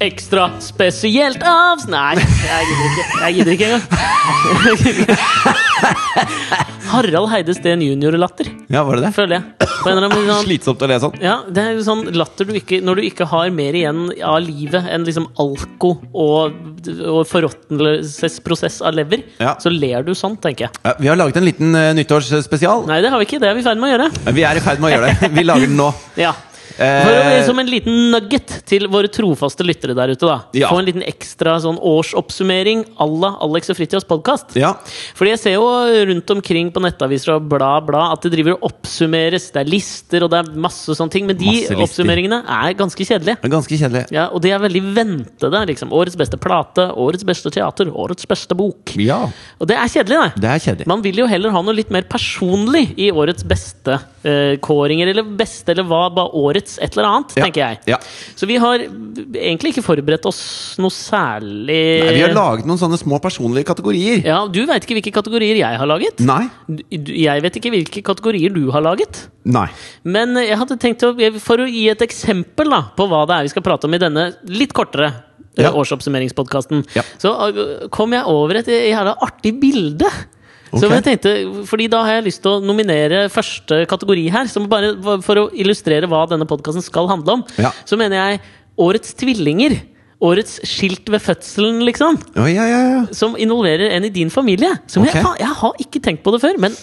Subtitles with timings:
[0.00, 3.04] Ekstra spesielt av Nei, jeg gidder ikke.
[3.20, 3.84] Jeg gidder ikke engang.
[6.90, 9.10] Harald Heide Steen junior-latter, Ja, var det det?
[9.14, 9.68] føler jeg.
[9.84, 11.14] Sånn Slitsomt å le sånn.
[11.22, 14.40] ja, det er jo sånn latter du ikke Når du ikke har mer igjen av
[14.44, 16.58] livet enn liksom alko og,
[17.06, 19.54] og forråtnelsesprosess av lever, Ja.
[19.62, 20.82] så ler du sånn, tenker jeg.
[20.84, 22.84] Ja, vi har laget en liten uh, nyttårsspesial.
[22.90, 23.40] Nei, det har vi ikke.
[23.40, 24.10] Det er vi i ferd med å gjøre.
[24.36, 25.30] Vi er i ferd med å gjøre det.
[25.38, 25.88] Vi lager den nå.
[26.20, 26.34] Ja.
[26.78, 30.26] Eh, som en liten nugget til våre trofaste lyttere der ute.
[30.26, 30.68] da Ja.
[30.68, 34.54] Få en liten ekstra sånn årsoppsummering à la Alex og Fritjofs podkast.
[34.56, 34.74] Ja.
[35.14, 35.66] Fordi jeg ser jo
[36.10, 39.50] rundt omkring på nettaviser og bla, bla at det driver og oppsummeres.
[39.52, 41.26] Det er lister og det er masse sånne ting.
[41.26, 43.38] Men de oppsummeringene er ganske kjedelige.
[43.42, 44.06] Er ganske kjedelige.
[44.14, 45.66] Ja, Og de er veldig ventede.
[45.66, 48.94] liksom Årets beste plate, årets beste teater, årets beste bok.
[48.96, 49.28] Ja.
[49.60, 50.42] Og det er kjedelig, det.
[50.42, 50.86] Det er kjedelig.
[50.86, 53.98] Man vil jo heller ha noe litt mer personlig i årets beste
[54.60, 55.08] kåringer.
[55.08, 57.78] Eller beste, eller hva, bare årets et eller annet, Ja, tenker jeg.
[57.88, 57.98] ja.
[58.36, 60.40] Så vi har egentlig ikke forberedt oss
[60.78, 64.20] noe særlig Nei, vi har laget noen sånne små personlige kategorier.
[64.26, 66.20] Ja, Du veit ikke hvilke kategorier jeg har laget.
[66.20, 66.42] Nei.
[66.90, 69.28] Jeg vet ikke hvilke kategorier du har laget.
[69.44, 69.68] Nei.
[70.04, 73.42] Men jeg hadde tenkt å, For å gi et eksempel da på hva det er
[73.48, 75.08] vi skal prate om i denne litt kortere
[75.56, 75.72] eh, Ja.
[75.72, 76.84] årsoppsummeringspodkasten,
[77.18, 77.32] så
[77.90, 80.06] kom jeg over et jævla artig bilde.
[80.70, 81.34] Som Så jeg tenkte,
[81.66, 84.50] fordi Da har jeg lyst til å nominere første kategori her.
[84.50, 84.94] Som bare
[85.26, 87.72] For å illustrere hva denne podkasten skal handle om, Ja.
[87.84, 88.40] så mener jeg
[88.80, 89.80] Årets tvillinger.
[90.20, 92.16] Årets skilt ved fødselen, liksom.
[92.36, 93.04] Å, ja, ja, ja.
[93.16, 94.74] Som involverer en i din familie.
[94.86, 95.20] Som okay.
[95.20, 96.76] jeg, jeg har ikke tenkt på det før, men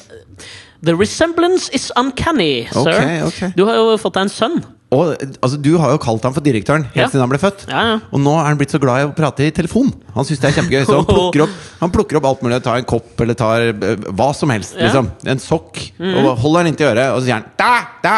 [0.84, 2.94] The resemblance is uncanny, sir.
[2.94, 3.52] Okay, okay.
[3.58, 4.58] Du har jo fått deg en sønn.
[4.96, 7.08] Og altså, du har jo kalt ham for direktøren helt Ja.
[7.12, 7.66] siden han ble født.
[7.68, 7.96] Ja, ja.
[8.16, 9.90] Og nå er han blitt så glad i å prate i telefon.
[10.16, 10.86] Han syns det er kjempegøy.
[10.88, 12.62] Så han plukker opp, han plukker opp alt mulig.
[12.64, 14.78] Tar en kopp eller tar eh, hva som helst.
[14.80, 15.10] Liksom.
[15.28, 15.82] En sokk.
[16.00, 16.16] Mm.
[16.22, 17.74] Og holder den inntil øret, og så sier han da,
[18.06, 18.16] da!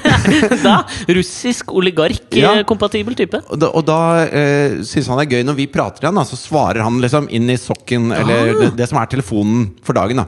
[0.66, 0.76] Da,
[1.10, 3.42] Russisk oligark-kompatibel type.
[3.50, 6.18] Og da, og da eh, syns han det er gøy når vi prater til han,
[6.22, 8.58] da, så svarer han liksom inn i sokken, eller Ah.
[8.62, 10.22] det, det som er telefonen for dagen.
[10.22, 10.26] da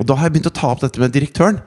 [0.00, 1.58] Og da har jeg begynt å ta opp dette med direktøren.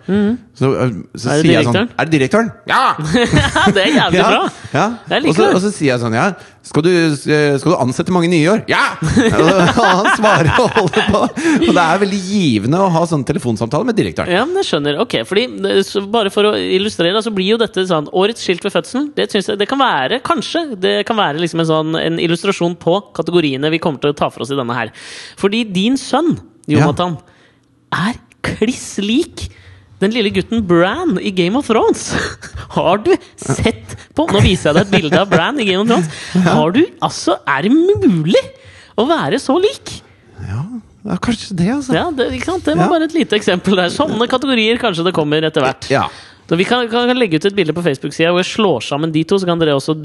[0.57, 1.53] Så, eh, så sier direktøren?
[1.53, 1.89] jeg sånn?
[2.01, 2.49] Er det direktøren?
[2.69, 2.81] Ja!
[2.97, 4.47] Ja, det er jævlig Ja, bra!
[4.73, 4.85] ja.
[5.19, 6.23] Og, så, og så sier jeg sånn Ja,
[6.65, 8.63] skal du, eh, skal du ansette mange nye i år?
[8.71, 8.95] Ja!
[9.03, 11.21] Og han svarer og holder på.
[11.67, 14.31] Og det er veldig givende å ha sånn telefonsamtale med direktøren.
[14.33, 14.97] Ja, men jeg skjønner.
[15.03, 18.65] Ok, fordi eh, så Bare for å illustrere, så blir jo dette sånn Årets skilt
[18.65, 19.11] ved fødselen.
[19.17, 22.97] Det, jeg, det kan være, kanskje, det kan være liksom en sånn En illustrasjon på
[23.17, 24.89] kategoriene vi kommer til å ta for oss i denne her.
[25.37, 26.33] Fordi din sønn,
[26.71, 27.19] Jonathan,
[27.93, 29.47] er kliss lik
[30.03, 32.09] den lille gutten Bran i Game of Thrones.
[32.75, 35.89] Har du sett på Nå viser jeg deg et bilde av Bran i Game of
[35.89, 36.09] Thrones.
[36.47, 38.41] Har du, altså, Er det mulig
[38.99, 39.95] å være så lik?
[40.43, 40.65] Ja,
[41.07, 41.95] ja kanskje det, altså.
[41.95, 42.89] Ja, det, det var Ja.
[42.91, 43.93] bare et lite eksempel der.
[43.93, 45.87] Sånne kategorier kanskje det kommer etter hvert.
[45.93, 46.07] Ja.
[46.53, 49.23] Så Vi kan, kan legge ut et bilde på Facebook-sida hvor jeg slår sammen de
[49.25, 49.95] to, så kan dere også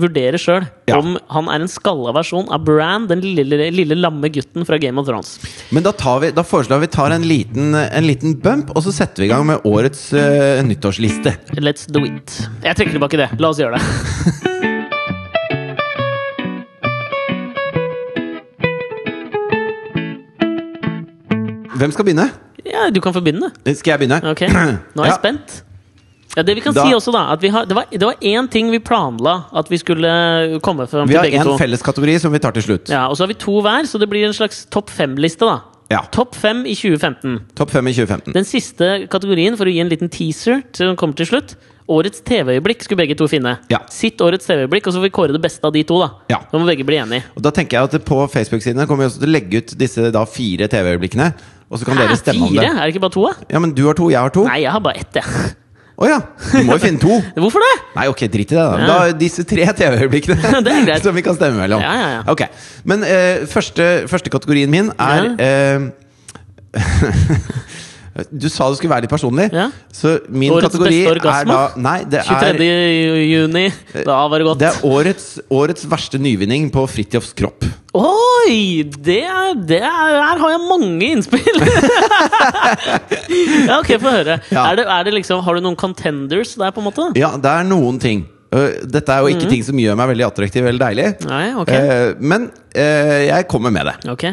[0.00, 0.96] vurdere sjøl Ja.
[0.96, 4.96] om han er en skalla versjon av Bran, den lille, lille lamme gutten fra Game
[4.96, 5.34] of Thrones.
[5.68, 8.94] Men da, tar vi, da foreslår vi tar en liten, en liten bump, og så
[9.02, 11.36] setter vi i gang med årets uh, nyttårsliste.
[11.60, 12.38] Let's do it.
[12.64, 13.28] Jeg trekker tilbake det.
[13.36, 13.84] La oss gjøre det.
[21.78, 22.28] Hvem skal begynne?
[22.66, 23.50] Ja, Du kan få begynne.
[23.74, 24.18] Skal jeg begynne?
[24.30, 25.16] Ok, Nå er jeg Ja.
[25.18, 25.62] spent.
[26.38, 28.14] Ja, det vi kan Da- si også da at vi har, Det var det var
[28.22, 31.56] én ting vi planla at vi skulle komme fram Vi har begge én to.
[31.58, 32.88] felleskategori som vi tar til slutt.
[32.92, 35.40] Ja, Og så har vi to hver, så det blir en slags topp fem-liste.
[35.44, 35.60] da
[35.90, 36.02] Ja.
[36.12, 37.40] Topp fem i 2015.
[37.56, 38.32] Topp fem i 2015.
[38.34, 41.56] Den siste kategorien, for å gi en liten teaser til den kommer til slutt
[41.88, 43.58] Årets TV-øyeblikk skulle begge to finne.
[43.70, 43.78] Ja.
[43.88, 45.98] Sitt årets TV-øyeblikk, og så får vi kåre det beste av de to.
[45.98, 46.36] da Ja.
[46.52, 47.22] Så må begge bli enige.
[47.34, 50.12] Og da tenker jeg at På Facebook-sidene kommer vi også til å legge ut disse
[50.12, 51.32] da fire TV-øyeblikkene.
[51.70, 52.60] Og så kan Hæ, dere stemme om fire?
[52.60, 52.76] det.
[52.76, 53.22] Er det ikke bare to?
[53.24, 53.32] da?
[53.50, 54.44] Ja, men du har to, jeg har to.
[54.44, 55.14] Nei, jeg har bare ett.
[55.14, 55.24] jeg.
[56.06, 56.20] ja!
[56.52, 57.16] Du må jo finne to.
[57.42, 57.72] Hvorfor det?
[57.96, 58.78] Nei, ok, drit i det, da.
[58.78, 58.86] Ja.
[58.86, 61.02] Da disse tre TV-øyeblikkene Det er greit.
[61.08, 61.82] som vi kan stemme mellom.
[61.82, 62.22] Ja, ja, ja.
[62.30, 62.44] Ok,
[62.86, 65.34] Men eh, første, første kategorien min er ja.
[65.42, 66.78] eh,
[68.32, 69.68] Du sa det skulle være litt personlig, Ja.
[69.94, 71.40] så min Årets kategori beste orgasme?
[71.40, 72.66] er da Nei, det 23.
[72.66, 73.62] er, juni.
[74.04, 74.58] Da var det godt.
[74.58, 77.64] det er årets, årets verste nyvinning på Fridtjofs kropp.
[77.94, 78.82] Oi!
[78.84, 81.62] Det er, det er, her har jeg mange innspill!
[83.68, 84.38] ja, ok, få høre.
[84.52, 84.64] Ja.
[84.70, 87.08] Er det, er det liksom, har du noen contenders der, på en måte?
[87.18, 88.24] Ja, det er noen ting.
[88.54, 91.08] Øh, Dette er jo ikke ting som gjør meg veldig attraktiv eller deilig.
[91.28, 91.72] Nei, ok.
[91.74, 93.96] Eh, Men eh, jeg kommer med det.
[94.14, 94.24] Ok,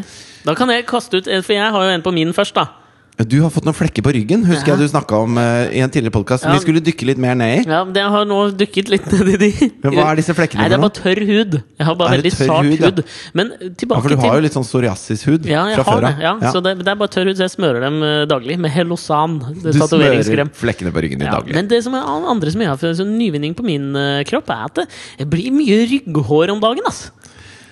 [0.45, 2.67] Da kan jeg kaste ut for jeg har jo en på min først, da.
[3.15, 4.75] Du har fått noen flekker på ryggen, husker Ja.
[4.75, 6.44] jeg du snakka om uh, i en tidligere podkast.
[6.44, 6.51] Ja.
[6.51, 7.69] Vi skulle dykke litt mer ned i.
[7.69, 9.51] Ja, men Jeg har nå dykket litt ned i de.
[9.85, 11.56] Men hva er disse flekkene Nei, Det er bare tørr hud.
[11.79, 13.00] Jeg har bare veldig sart hud, hud.
[13.00, 13.31] ja?
[13.39, 16.07] Men Ja, tilbake for du har til jo litt sånn psoriasishud ja, fra har før
[16.09, 16.19] av.
[16.19, 16.51] Ja, Ja.
[16.51, 19.39] Så det, det er bare tørr hud, så jeg smører dem eh, daglig med Helosan.
[19.63, 21.56] Du er smører flekkene på ryggen din Ja, daglig.
[21.56, 24.51] men det som er andre som jeg har for sånn nyvinning på min uh, kropp,
[24.51, 24.89] er at det,
[25.23, 26.83] det blir mye rygghår om dagen.
[26.91, 27.06] ass.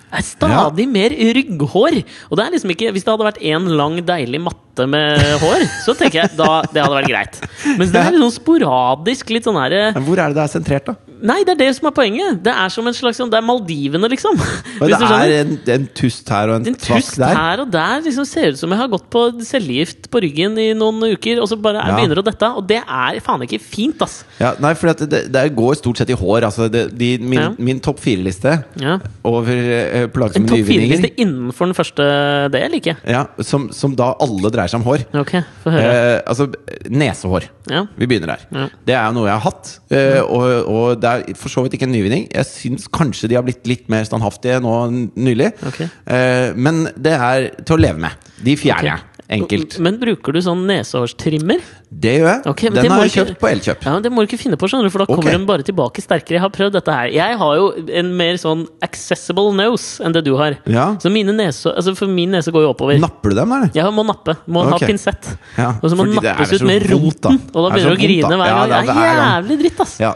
[0.08, 2.04] Det er stadig mer rygghår.
[2.32, 5.64] Og det er liksom ikke Hvis det hadde vært én lang, deilig matte med hår,
[5.86, 7.40] så tenker jeg da det hadde vært greit.
[7.78, 10.54] Mens det er litt sånn sporadisk, litt sånn her, Men hvor er det det er
[10.54, 10.96] sentrert, da?
[11.24, 12.42] Nei, det er det som er poenget!
[12.44, 14.36] Det er som en slags sånn Det er Maldivene, liksom.
[14.82, 18.02] Og det er en, en tust her og en, En tvask tust her og der
[18.04, 21.48] liksom ser ut som jeg har gått på cellegift på ryggen i noen uker, og
[21.48, 21.96] så bare Ja.
[21.96, 22.50] begynner å dette.
[22.60, 24.24] Og det er faen ikke fint, ass!
[24.42, 26.44] Ja, nei, for det, det går stort sett i hår.
[26.50, 27.50] Altså, det, de, min Ja.
[27.58, 28.98] min topp fire-liste Ja.
[29.24, 32.10] over uh, En topp fire-liste innenfor den første
[32.52, 32.98] del, ikke?
[33.08, 35.06] ja, som, som da alle dreier seg om hår.
[35.22, 35.34] Ok,
[35.64, 35.94] få høre.
[35.94, 36.48] Eh, altså
[36.92, 37.48] nesehår.
[37.72, 37.86] Ja.
[38.00, 38.46] Vi begynner der.
[38.54, 38.68] Ja.
[38.90, 41.88] Det er noe jeg har hatt, eh, og, og det er for så vidt ikke
[41.90, 42.28] en nyvinning.
[42.34, 44.76] Jeg syns kanskje de har blitt litt mer standhaftige nå
[45.16, 45.54] nylig.
[45.72, 45.90] Okay.
[46.06, 48.30] Eh, men det er til å leve med.
[48.44, 49.10] De fjerner jeg.
[49.34, 49.78] Enkelt.
[49.84, 51.62] Men bruker du sånn nesehårstrimmer?
[51.90, 52.42] Det gjør jeg.
[52.52, 53.86] Okay, Den har jeg kjøpt på Elkjøp.
[53.86, 55.66] Ja, men Det må du ikke finne på, skjønner du, for da kommer den bare
[55.66, 56.38] tilbake sterkere.
[56.38, 57.12] Jeg har prøvd dette her.
[57.14, 57.70] Jeg har jo
[58.02, 60.58] en mer sånn accessible nose enn det du har.
[60.70, 60.92] Ja.
[61.02, 63.00] Så mine nese, altså for min nese går jo oppover.
[63.02, 63.74] Napper du dem, eller?
[63.78, 64.38] Jeg må nappe.
[64.46, 64.76] Må okay.
[64.76, 65.32] ha pinsett.
[65.58, 67.34] Ja, og så må den det nappes ut med vondt, da.
[67.54, 68.62] Og da er begynner du å grine hver gang.
[68.62, 69.98] Ja, det er Det er jævlig dritt, ass!
[70.04, 70.14] Ja.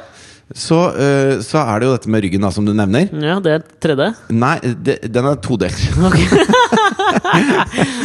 [0.55, 3.09] Så, eh, så er det jo dette med ryggen, da, som du nevner.
[3.11, 4.13] Ja, det er tredje.
[4.31, 5.75] Nei, det, den er todelt.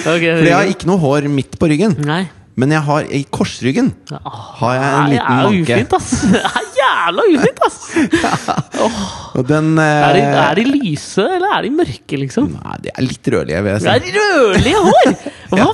[0.02, 1.94] Ok, For jeg har ikke noe hår midt på ryggen.
[2.06, 2.24] Nei.
[2.58, 5.62] Men jeg har i korsryggen har jeg en liten manke.
[5.64, 6.10] det er ufint, ass!
[6.28, 7.78] Det er jævla ufint, ass!
[9.40, 12.50] Og den eh, Er de, er de lyse, eller er de mørke, liksom?
[12.58, 14.12] Nei, de er litt rødlige, vil Det jeg si.
[14.12, 15.14] er rødlige hår!
[15.54, 15.70] Hva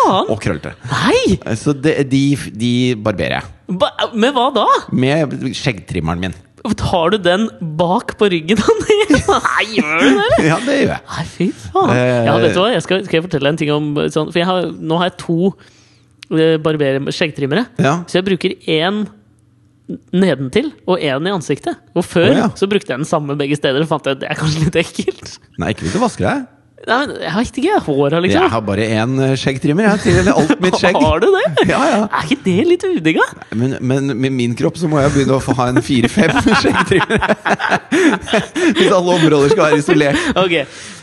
[0.00, 0.30] faen?
[0.32, 0.74] Og krøllete.
[0.90, 1.56] Nei!
[1.58, 2.22] Så de, de,
[2.60, 3.50] de barberer jeg.
[3.80, 4.66] Ba, med hva da?
[4.92, 6.38] Med skjeggtrimmeren min.
[6.76, 7.46] Tar du den
[7.78, 8.60] bak på ryggen?
[9.30, 10.40] Nei, gjør du det.
[10.44, 11.04] Ja, det gjør jeg.
[11.14, 11.92] Nei, fy faen.
[11.94, 12.66] Eh, Ja, vet du hva?
[12.74, 15.38] Jeg skal, skal jeg fortelle en ting om sånn, For har, nå har jeg to
[16.36, 17.64] eh, skjeggtrimmere.
[17.80, 18.00] Ja.
[18.10, 19.06] Så jeg bruker én
[20.14, 21.80] nedentil og én i ansiktet.
[21.96, 22.48] Og før oh, ja.
[22.58, 24.80] så brukte jeg den samme begge steder og fant jeg at det er kanskje litt
[24.84, 25.36] ekkelt.
[25.58, 26.48] Nei, ikke hvis du vasker deg.
[26.90, 27.78] Men Jeg har ikke.
[27.86, 28.42] Håra, liksom.
[28.42, 29.86] Jeg har bare én eh, skjeggtrimmer.
[29.88, 30.98] Jeg til alt mitt skjegg.
[31.06, 31.44] Har du det?
[31.70, 32.00] Ja, ja.
[32.10, 33.26] Er ikke det litt udigga?
[33.56, 37.36] Men, men med min kropp så må jeg begynne å få ha en fire-fem skjeggtrimmere.
[38.76, 40.24] Hvis alle områder skal være isolert.
[40.40, 40.56] Ok,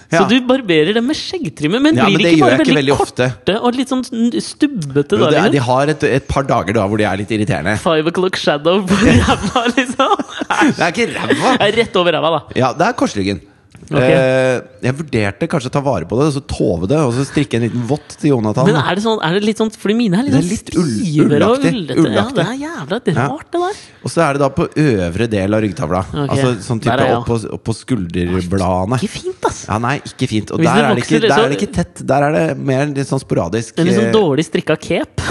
[0.08, 0.22] Ja.
[0.22, 2.76] Så du barberer dem med skjeggtrimmer, men Ja, blir men de det ikke bare veldig,
[2.78, 3.56] veldig, korte ofte.
[3.60, 4.06] og litt sånn
[4.40, 5.18] stubbete?
[5.20, 5.52] Da, er, liksom?
[5.58, 7.74] de har et, et par dager da hvor de er litt irriterende.
[7.84, 10.14] Five o'clock shadow på ræva, liksom?
[10.48, 11.52] Det er ikke ræva!
[11.60, 12.56] Det Rett over ræva, da.
[12.56, 13.44] Ja, det er korsryggen.
[13.88, 14.04] Ok.
[14.04, 17.60] Eh, jeg vurderte kanskje å ta vare på det, så tove det, og så strikke
[17.60, 18.68] en liten vott til Jonathan.
[18.68, 21.38] Men er det sånn, er det litt sånn Fordi mine er litt, sånn litt ull-
[21.38, 22.08] ullaktig, ullete.
[22.18, 23.80] Ja, det er jævla rart, det der.
[24.04, 26.02] Og så er det da på øvre del av ryggtavla.
[26.08, 26.28] Okay.
[26.36, 27.18] Altså sånn type er ja.
[27.20, 29.00] opp på, opp på skulderbladene.
[29.02, 29.64] Ikke fint, ass!
[29.68, 30.54] Ja, nei, ikke fint.
[30.56, 32.04] Og der vokser, er, det ikke, der er det ikke tett.
[32.12, 33.76] Der er det mer litt sånn sporadisk.
[33.80, 35.28] En litt sånn eh, dårlig strikka cape.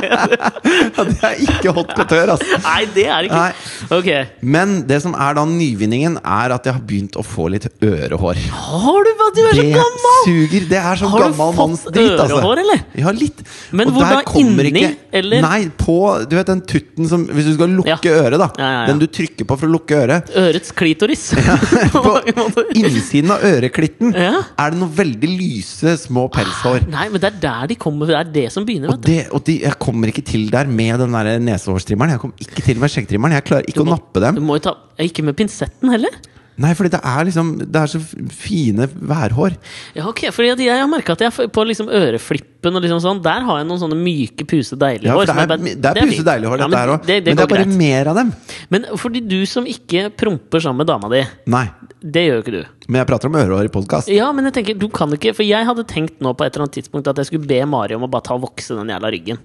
[0.00, 2.60] Ja, det er ikke hot couture, altså.
[2.64, 3.48] Nei, det er det Nei.
[3.50, 4.00] ikke.
[4.00, 4.10] Ok.
[4.56, 8.38] Men det som er da nyvinningen, er at jeg har begynt å få litt ørehår.
[8.50, 9.10] Har du?
[9.30, 10.16] Du er så Det gammel!
[10.26, 10.64] suger!
[10.70, 12.80] Det er så Har du fått ørehår, eller?
[12.98, 13.42] Ja, litt.
[13.76, 14.22] Men hvor da?
[14.40, 14.82] Inni,
[15.14, 15.42] eller?
[15.44, 15.96] Nei, på
[16.30, 18.16] Du vet den tutten som Hvis du skal lukke Ja.
[18.24, 18.48] øret, da.
[18.58, 18.86] Ja, ja.
[18.90, 20.32] Den du trykker på for å lukke øret.
[20.34, 21.28] Ørets klitoris.
[21.94, 22.16] På
[22.80, 26.88] innsiden av øreklitten er det noen veldig lyse, små pelshår.
[26.90, 28.10] Nei, men det er der de kommer.
[28.10, 28.90] Det er det som begynner.
[28.94, 32.16] Og, det, og de, jeg kommer ikke til der med den der nesehårstrimmeren.
[32.16, 33.38] Jeg kommer ikke til med skjeggtrimmeren.
[33.38, 34.40] Jeg klarer ikke må, å nappe dem.
[34.40, 36.18] Du må jo ta Ikke med pinsetten heller?
[36.60, 38.00] Nei, fordi det er liksom Det er så
[38.36, 39.54] fine værhår.
[39.96, 43.40] Ja, ok, fordi jeg har merka at jeg på liksom øreflippen og liksom sånn, der
[43.46, 45.24] har jeg noen sånne myke, puse, deilige Ja, hår.
[45.30, 47.06] det er, bare- det er puse deilige hår, Ja, dette her òg.
[47.06, 47.78] Det, det Men det er bare greit.
[47.80, 48.32] mer av dem.
[48.68, 51.64] Men fordi du som ikke promper sammen med dama di, Nei.
[52.04, 52.64] det gjør jo ikke du.
[52.90, 54.08] Men jeg prater om ørehår i podkast.
[54.12, 56.66] Ja, men jeg tenker, du kan ikke For jeg hadde tenkt nå på et eller
[56.66, 59.10] annet tidspunkt at jeg skulle be Mari om å bare ta og vokse den jævla
[59.16, 59.38] ryggen.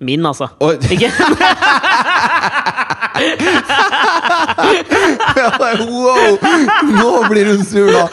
[0.00, 0.50] Min, altså.
[0.60, 0.76] Oi.
[0.92, 1.10] Ikke?
[5.90, 6.38] wow!
[6.90, 8.06] Nå blir hun sur, da!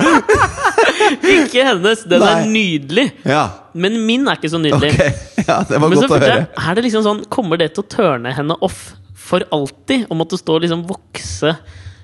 [1.22, 2.04] ikke hennes!
[2.10, 3.08] Den er nydelig.
[3.28, 3.44] Ja.
[3.74, 4.94] Men min er ikke så nydelig.
[4.94, 5.12] Okay.
[5.44, 6.36] Ja, det var Men så godt å høre.
[6.38, 10.06] jeg, er det liksom sånn Kommer det til å tørne henne off for alltid?
[10.08, 11.52] Å måtte stå og liksom vokse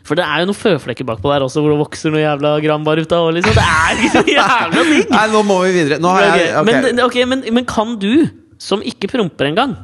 [0.08, 3.00] For det er jo noen føflekker bakpå der også, hvor det vokser noe jævla granbar
[3.00, 3.30] ut av.
[3.38, 3.56] Liksom.
[3.56, 5.14] Det er ikke så jævla digg!
[5.14, 6.00] Nei, nå må vi videre.
[6.02, 6.66] Jeg Ok, ok.
[6.72, 8.12] Men, okay, men, men kan du,
[8.60, 9.78] som ikke promper engang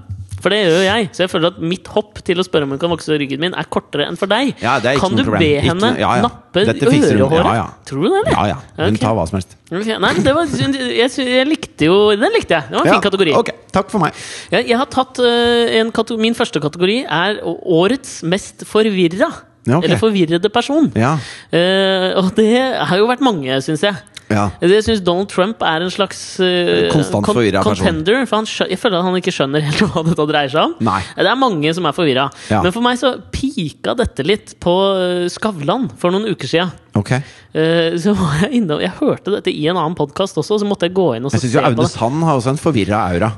[0.45, 1.05] for det gjør jo jeg.
[1.17, 3.55] Så jeg føler at mitt hopp til å spørre om hun kan vokse ryggen min,
[3.57, 4.51] er kortere enn for deg.
[4.61, 5.41] Ja, kan du problem.
[5.41, 6.27] be henne ikke, ja, ja.
[6.27, 7.79] nappe ørehåret?
[7.89, 8.35] Tror du det, eller?
[8.35, 8.59] Ja, ja.
[8.77, 9.01] Hun okay.
[9.01, 9.57] tar hva som helst.
[9.73, 12.69] Nei, det var, jeg, jeg likte jo Den likte jeg.
[12.69, 13.33] Det var en fin kategori.
[13.39, 14.21] Ok, takk for meg.
[14.53, 19.31] Jeg, jeg har tatt eh, en kategori, Min første kategori er årets mest forvirra.
[19.65, 19.87] Ja, okay.
[19.87, 20.91] Eller forvirrede person.
[20.93, 21.15] Ja.
[21.49, 23.97] Uh, og det har jo vært mange, syns jeg.
[24.31, 24.47] Ja.
[24.63, 28.23] Jeg syns Donald Trump er en slags uh, Konstant kon- forvirra contender.
[28.25, 30.73] For han jeg føler at han ikke skjønner helt hva dette dreier seg om.
[30.87, 30.99] Nei.
[31.17, 32.27] Det er mange som er forvirra.
[32.49, 32.63] Ja.
[32.65, 36.69] Men for meg så pika dette litt på eh, Skavlan for noen uker sia.
[36.95, 37.11] Ok.
[37.51, 40.87] så var jeg inne og Jeg hørte dette i en annen podkast også, så måtte
[40.87, 41.91] jeg gå inn og så Jeg syns se jo på Aune.
[41.91, 43.33] Sand har også en forvirra aura.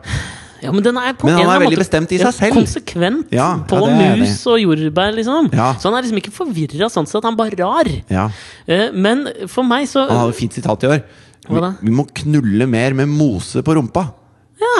[0.63, 2.57] Ja, men den er på Men han en er veldig bestemt i seg selv.
[2.57, 5.49] Konsekvent Ja, på ja, mus og jordbær, liksom.
[5.53, 7.89] Så han er liksom ikke forvirra sånn sett, han bare rar.
[8.09, 8.27] Ja.
[8.65, 11.03] Eh, men for meg så Han hadde et fint sitat i år.
[11.47, 14.09] Vi, vi må knulle mer med mose på rumpa.
[14.59, 14.79] Ja.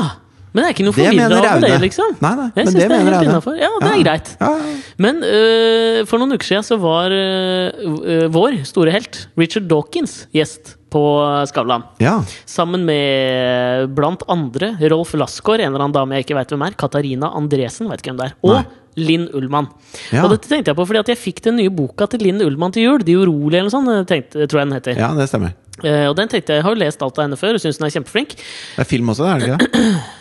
[0.58, 2.16] Men det er ikke noe forvirra over det, liksom.
[2.18, 3.58] Nei, nei, jeg men syns det det, er helt innafor.
[3.62, 4.32] Ja, det er greit.
[4.42, 4.72] Ja, ja.
[5.06, 10.74] Men uh, for noen uker siden så var uh, vår store helt, Richard Dawkins, gjest
[10.90, 11.04] på
[11.52, 11.86] Skavlan.
[12.02, 12.16] ja.
[12.50, 16.78] Sammen med blant andre Rolf Lassgaard, en eller annen dame jeg ikke veit hvem er,
[16.80, 18.66] Katarina Andresen, vet ikke hvem det er, og Nei.
[18.98, 19.70] Linn Ullmann.
[20.10, 20.24] Ja.
[20.26, 22.74] Og dette tenkte jeg på fordi at jeg fikk den nye boka til Linn Ullmann
[22.74, 23.04] til jul.
[23.06, 24.98] De urolige, eller noe sånt, tenkte, tror jeg den heter.
[24.98, 25.54] ja, det stemmer.
[25.84, 27.78] Uh, og den tenkte jeg, jeg har jo lest alt av henne før og syns
[27.78, 28.32] hun er kjempeflink.
[28.40, 29.92] Det er film også, er det ikke det?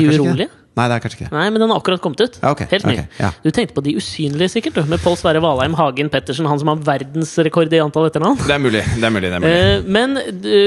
[0.00, 0.48] Det er De urolige?
[0.74, 1.36] Nei, det er kanskje ikke det.
[1.36, 2.36] Nei, men den har akkurat kommet ut.
[2.42, 2.96] Ja, okay, Helt ny.
[2.98, 3.28] Okay, ja.
[3.44, 6.72] Du tenkte på De usynlige, sikkert, du, med Pål Sverre Valheim, Hagen Pettersen, han som
[6.72, 8.40] har verdensrekord i antall etternavn.
[8.42, 8.80] Det er mulig.
[8.82, 9.52] det er mulig, det er mulig.
[9.54, 10.18] Eh, men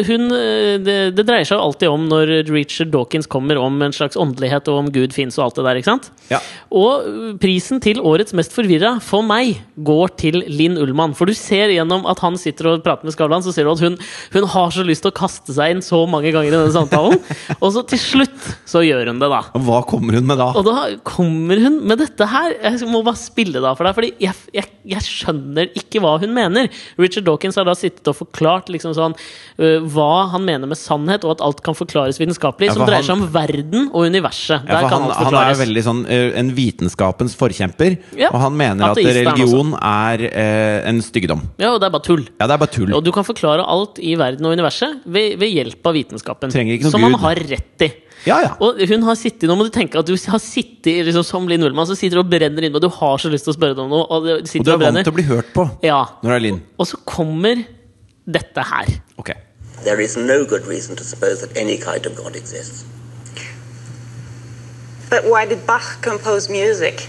[0.07, 3.95] hun eh, det, det dreier seg jo alltid om når Richard Dawkins kommer om en
[3.95, 5.81] slags åndelighet og om Gud fins og alt det der.
[5.81, 6.07] ikke sant?
[6.31, 6.39] Ja.
[6.71, 11.17] Og uh, prisen til årets mest forvirra, for meg, går til Linn Ullmann.
[11.19, 13.83] For du ser gjennom at han sitter og prater med Skavlan, så ser du at
[13.83, 13.99] hun,
[14.35, 17.19] hun har så lyst til å kaste seg inn så mange ganger i denne samtalen.
[17.61, 19.43] og så til slutt så gjør hun det, da.
[19.51, 20.47] Hva hva kommer hun med da?
[20.57, 20.75] Og da
[21.07, 22.53] kommer hun med dette her.
[22.61, 26.33] Jeg må bare spille da for deg, Fordi jeg, jeg, jeg skjønner ikke hva hun
[26.35, 26.69] mener.
[27.01, 31.25] Richard Dawkins har da sittet og forklart liksom sånn uh, hva han mener med sannhet,
[31.25, 32.69] og at alt kan forklares vitenskapelig.
[32.69, 34.67] Ja, som dreier seg om verden og universet.
[34.69, 39.01] Ja, han, han er veldig sånn eh, en vitenskapens forkjemper, Ja, og han mener at
[39.01, 41.43] religion er uh, en styggedom.
[41.61, 42.25] Ja, og det er bare tull.
[42.37, 42.93] Ja, det er bare tull.
[42.95, 46.53] Og du kan forklare alt i verden og universet ved, ved hjelp av vitenskapen.
[46.53, 47.07] Som Gud.
[47.07, 47.91] han har rett i.
[48.27, 48.51] Ja, ja.
[48.63, 51.63] Og hun har sittet, Nå må du tenke at du har sittet liksom, som Linn
[51.63, 53.77] Ullmann, så sitter du og brenner inne, og du har så lyst til å spørre
[53.77, 54.05] deg om noe.
[54.11, 56.03] Og, det Og sitter du og er vant til å bli hørt på Ja.
[56.23, 56.61] når det er Linn.
[56.77, 57.63] Og så kommer
[58.27, 58.91] dette her.
[59.17, 59.31] Ok.
[59.85, 62.83] There is no good reason to suppose that any kind of God exists.
[65.09, 67.07] But why did Bach compose music?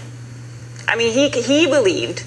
[0.87, 2.23] I mean, he he believed,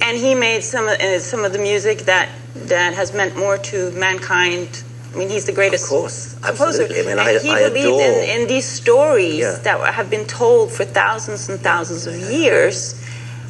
[0.00, 2.28] and he made some of, uh, some of the music that
[2.68, 4.68] that has meant more to mankind.
[5.14, 6.82] I mean, he's the greatest Of course, composer.
[6.84, 7.00] absolutely.
[7.00, 9.58] I mean, I- he I believed adore- in, in these stories Yeah.
[9.62, 12.94] that have been told for thousands and thousands of years.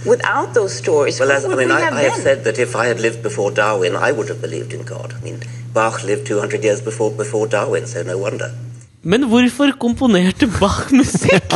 [0.04, 2.75] Without those stories, Well, as, I mean, we I, have I have said that if
[2.75, 5.14] I had lived before Darwin, I would have believed in God.
[5.16, 5.38] I mean,
[5.73, 8.50] Bach lived 200 years before before Darwin, so no wonder.
[9.03, 11.51] Men hvorfor komponerte Bach musikk?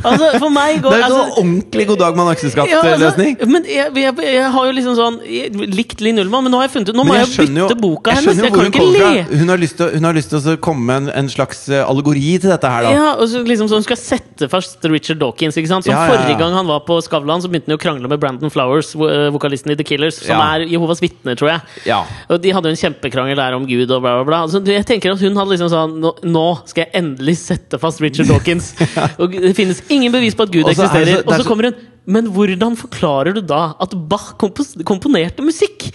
[0.00, 3.34] Altså, for meg går Det er jo altså, ordentlig god dag mann ja, økseskaft-løsning.
[3.36, 6.60] altså, men jeg, jeg, jeg har jo liksom sånn jeg, Likt Linn Ullmann, men nå
[6.62, 8.40] har jeg funnet ut Nå må jeg, skjønner jo, bytte boka hennes.
[8.40, 9.10] Jeg kan ikke le.
[9.42, 12.38] Hun har til, hun har lyst til å komme med en, en slags eh, allegori
[12.40, 12.94] til dette her, da.
[12.96, 15.58] Ja, og så liksom så Hun skal sette fast Richard Dawkins.
[15.60, 15.84] ikke sant?
[15.84, 16.16] Som Ja, ja, ja.
[16.16, 19.28] Forrige gang han var på Skavlan, så begynte han å krangle med Brandon Flowers, eh,
[19.36, 20.56] vokalisten i The Killers, som Ja.
[20.56, 21.60] er Jehovas vitner, tror jeg.
[21.92, 22.00] Ja.
[22.32, 24.42] Og De hadde jo en kjempekrangel der om Gud og bla, bla, bla.
[24.48, 28.26] Altså, jeg tenker at Hun hadde liksom sånn nå skal jeg endelig sette fast Richard
[28.28, 28.74] Dawkins.
[29.20, 31.18] Og Det finnes ingen bevis på at Gud Og så er så- eksisterer.
[31.20, 31.74] er Og så så- kommer hun
[32.06, 35.88] Men hvordan forklarer du da at Bach kompos komponerte musikk?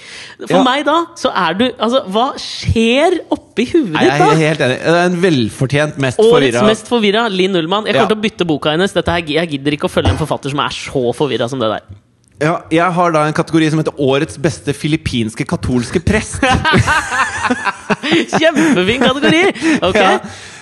[0.48, 0.64] For Ja.
[0.64, 4.18] meg da, så er du Altså, hva skjer oppi huet ditt da?
[4.18, 4.78] jeg er helt enig.
[4.84, 7.86] Det er en velfortjent mest Årets mest forvirra, Linn Ullmann.
[7.86, 8.14] Jeg kommer Ja.
[8.16, 8.92] til å bytte boka hennes.
[8.92, 11.70] Dette her, jeg gidder ikke å følge en forfatter som er så forvirra som det
[11.72, 11.82] der.
[12.42, 16.42] Ja, Jeg har da en kategori som heter Årets beste filippinske katolske prest.
[18.38, 19.44] Kjempefin kategori!
[19.86, 20.00] Ok.
[20.00, 20.16] Ja.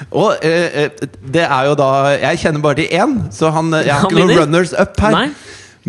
[0.09, 3.93] Og eh, eh, det er jo da Jeg kjenner bare til én, så han, jeg
[3.93, 5.15] har Han ikke noen runners up her.
[5.15, 5.27] Nei.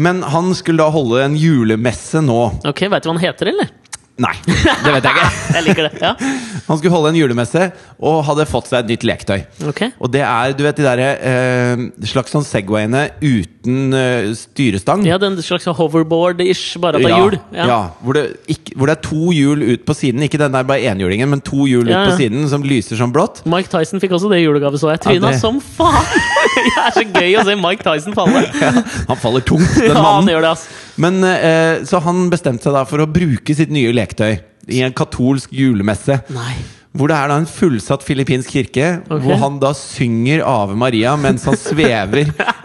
[0.01, 2.41] Men han skulle da holde en julemesse nå.
[2.69, 3.73] Ok, Veit du hva han heter, eller?
[4.21, 5.29] Nei, det vet jeg ikke.
[5.57, 6.01] Jeg liker det.
[6.03, 6.11] ja
[6.69, 7.63] Han skulle holde en julemesse
[8.05, 9.41] og hadde fått seg et nytt leketøy.
[9.71, 15.03] Ok Og det er du vet de derre eh, slags sånn Segwayene uten eh, styrestang.
[15.09, 17.39] Ja, den slags hoverboard-ish, bare at det er hjul.
[17.57, 20.23] Ja, ja hvor, det ikke, hvor det er to hjul ut på siden.
[20.27, 23.13] Ikke den der bare enhjulingen, men to hjul Ja, ut på siden som lyser som
[23.15, 23.43] blått.
[23.51, 25.03] Mike Tyson fikk også det i julegave, så jeg.
[25.07, 26.05] Tryna Ja, det- som faen!
[26.61, 28.41] Det er så gøy å se Mike Tyson falle.
[28.61, 28.71] Ja,
[29.09, 30.31] han faller tungt, den Ja, han mannen.
[30.33, 30.65] gjør det, ass.
[31.01, 34.37] Men eh, Så han bestemte seg da for å bruke sitt nye leketøy
[34.71, 36.21] i en katolsk julemesse.
[36.31, 36.53] Nei.
[36.91, 39.21] Hvor det er da en fullsatt filippinsk kirke, okay.
[39.23, 42.25] hvor han da synger Ave Maria mens han svever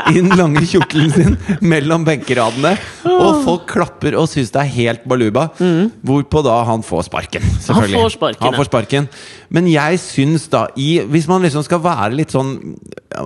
[0.09, 2.71] i den lange kjortelen sin mellom benkeradene.
[3.05, 5.51] Og folk klapper og syns det er helt baluba.
[6.01, 7.45] Hvorpå da han får sparken.
[7.45, 7.99] Selvfølgelig.
[7.99, 9.09] Han får sparken, Han får sparken.
[9.53, 12.55] Men jeg syns da i, Hvis man liksom skal være litt sånn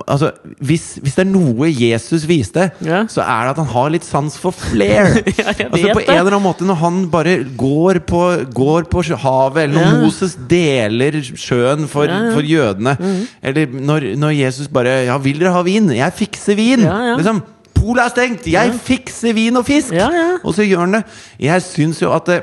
[0.06, 0.30] Altså,
[0.60, 3.02] hvis, hvis det er noe Jesus viste, Ja.
[3.10, 5.18] så er det at han har litt sans for flair.
[5.40, 8.20] Ja, altså På en eller annen måte Når han bare går på,
[8.54, 10.00] går på havet, eller når Ja.
[10.04, 12.96] Moses deler sjøen for, for jødene,
[13.42, 15.90] eller når, når Jesus bare Ja, vil dere ha vin?
[15.96, 16.84] Jeg fikser vin!
[17.16, 17.42] Liksom,
[17.80, 18.46] Polet er stengt!
[18.52, 19.94] Jeg fikser vin og fisk!
[20.44, 21.04] Og så gjør han det.
[21.40, 22.40] Jeg syns jo at det,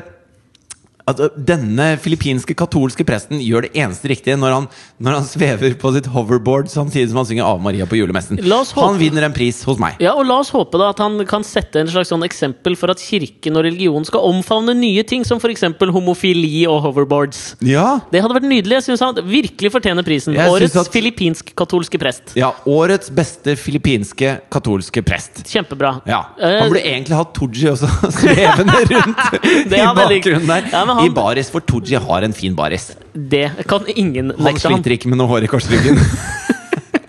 [1.08, 4.66] at denne filippinske katolske presten gjør det eneste riktige når han,
[5.00, 8.42] når han svever på sitt hoverboard samtidig som han synger Ave Maria på julemessen.
[8.76, 9.96] Han vinner en pris hos meg.
[10.04, 12.92] Ja, og La oss håpe da at han kan sette en slags sånn eksempel for
[12.92, 15.64] at kirken og religion skal omfavne nye ting, som f.eks.
[15.96, 17.56] homofili og hoverboards.
[17.64, 18.78] Ja, Det hadde vært nydelig.
[18.82, 20.36] Jeg synes han virkelig fortjener prisen.
[20.36, 22.36] Jeg Årets at- filippinsk-katolske prest.
[22.36, 25.44] ja Årets beste filippinske katolske prest.
[25.48, 26.02] Kjempebra.
[26.06, 27.88] Ja, Eh, Han burde egentlig hatt Tooji også
[28.20, 29.34] svevende rundt
[29.72, 30.68] i bakgrunnen der.
[30.72, 32.90] Ja, men han- I baris, for Tooji har en fin baris.
[33.14, 34.78] Det kan ingen Han nekte ham.
[34.82, 35.98] sliter ikke med noe hår i korsryggen.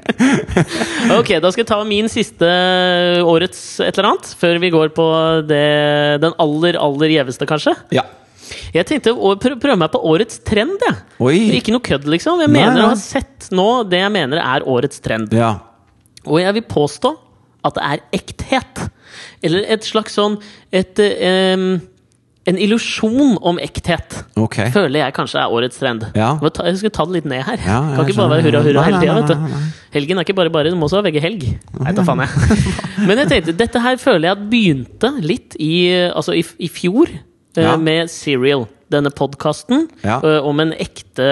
[1.19, 2.49] Ok, Da skal jeg ta min siste
[3.25, 5.05] årets et eller annet, før vi går på
[5.49, 5.65] det,
[6.25, 7.77] den aller, aller gjeveste, kanskje.
[7.95, 8.07] ja.
[8.73, 10.81] Jeg tenkte å prø- prøve meg på årets trend.
[10.81, 10.95] Ja.
[11.21, 11.35] Oi.
[11.59, 12.41] Ikke noe kødd, liksom.
[12.41, 15.33] Jeg mener å ha sett nå det jeg mener er årets trend.
[15.37, 15.59] ja.
[16.29, 17.11] Og jeg vil påstå
[17.69, 18.81] at det er ekthet.
[19.45, 20.39] Eller et slags sånn
[20.73, 21.81] et, em,
[22.49, 24.15] En illusjon om ekthet.
[24.41, 24.71] Okay.
[24.73, 26.07] Føler jeg kanskje er årets trend.
[26.17, 26.31] Ja.
[26.41, 27.61] Ta, jeg skal ta det litt ned her.
[27.61, 29.61] Ja, kan ikke bare være hurra, hurra hele tida.
[29.93, 31.45] Helgen er ikke bare bare, du må også ha VG-helg.
[31.83, 32.59] Nei, da faen jeg.
[33.09, 35.73] Men jeg tenkte, dette her føler jeg at begynte litt i,
[36.09, 37.77] altså i, i fjor, eh, Ja.
[37.77, 38.65] med Serial.
[38.91, 40.17] Denne podkasten Ja.
[40.41, 41.27] om en ekte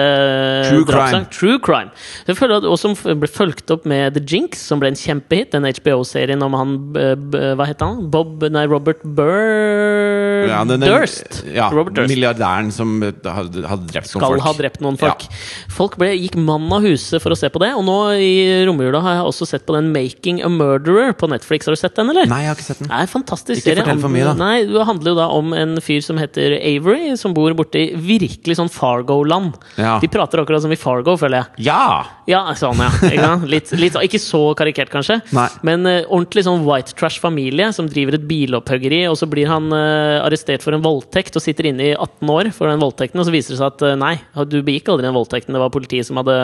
[0.69, 1.31] True drapssak.
[1.33, 1.89] True crime.
[2.27, 5.49] Jeg føler at, som ble fulgt opp med The Jinx, som ble en kjempehit.
[5.55, 7.15] Den HBO-serien om han eh,
[7.57, 8.03] Hva het han?
[8.13, 11.43] Bob Nei, Robert Burr Ja, den- den- Durst.
[11.53, 14.41] Ja, Robert Durst milliardæren som hadde, hadde drept noen skal folk.
[14.45, 15.25] ha drept noen folk.
[15.73, 17.73] Folk ble, gikk mann av huset for å se på det.
[17.75, 21.65] Og nå i romjula har jeg også sett på den Making a Murderer på Netflix.
[21.65, 22.25] Har du sett den, eller?
[22.29, 22.87] Nei, jeg har ikke sett den.
[22.87, 23.83] Det er en fantastisk Ikke serie.
[23.83, 24.33] fortell for mye, da.
[24.33, 27.91] Nei, Det handler jo da om en fyr som heter Avery, som bor borte i
[27.95, 29.55] virkelig sånn Fargo-land.
[29.79, 29.97] Ja.
[30.03, 31.67] De prater akkurat som i Fargo, føler jeg.
[31.69, 32.05] Ja!
[32.27, 32.89] Ja, sånn, ja.
[33.07, 35.21] Ikke, litt, litt, sånn- ikke så karikert, kanskje.
[35.31, 35.47] Nei.
[35.67, 40.25] Men uh, ordentlig sånn white trash-familie som driver et bilopphøggeri, og så blir han uh,
[40.25, 43.35] arrestert for en voldtekt og sitter inne i 18 år for den voldtekten, og så
[43.35, 44.17] viser det seg at uh, nei,
[44.49, 46.35] du begikk aldri den voldtekten, det var politiet som hadde